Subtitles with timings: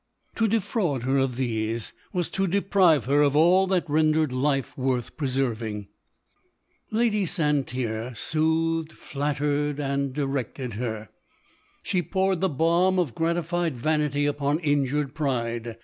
[0.33, 5.15] To defraud her of these, was to deprive her of all that rendered life worth
[5.15, 5.89] preserving.
[6.89, 6.89] LODORE.
[6.89, 11.09] 203 Lady Santerre soothed, flattered, and direct ed her.
[11.83, 15.77] She poured the balm of gratified vanity upon injured pride.